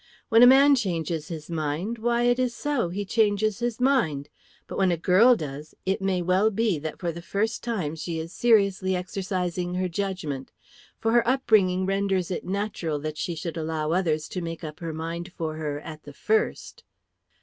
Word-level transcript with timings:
When 0.29 0.41
a 0.41 0.47
man 0.47 0.73
changes 0.75 1.27
his 1.27 1.47
mind, 1.47 1.99
why, 1.99 2.23
it 2.23 2.39
is 2.39 2.55
so, 2.55 2.89
he 2.89 3.05
changes 3.05 3.59
his 3.59 3.79
mind. 3.79 4.29
But 4.65 4.79
when 4.79 4.91
a 4.91 4.97
girl 4.97 5.35
does, 5.35 5.75
it 5.85 6.01
may 6.01 6.23
well 6.23 6.49
be 6.49 6.79
that 6.79 6.97
for 6.97 7.11
the 7.11 7.21
first 7.21 7.61
time 7.63 7.93
she 7.95 8.17
is 8.17 8.33
seriously 8.33 8.95
exercising 8.95 9.75
her 9.75 9.87
judgment. 9.87 10.51
For 10.97 11.11
her 11.11 11.27
upbringing 11.27 11.85
renders 11.85 12.31
it 12.31 12.43
natural 12.43 12.97
that 13.01 13.19
she 13.19 13.35
should 13.35 13.57
allow 13.57 13.91
others 13.91 14.27
to 14.29 14.41
make 14.41 14.63
up 14.63 14.79
her 14.79 14.91
mind 14.91 15.31
for 15.37 15.57
her 15.57 15.79
at 15.79 16.01
the 16.01 16.13
first." 16.13 16.83